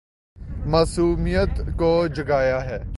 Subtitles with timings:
[0.65, 2.81] معصومیت کو جگایا ہے